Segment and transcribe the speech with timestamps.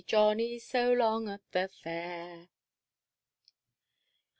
[0.07, 2.47] Johnny 's so long at the fair!"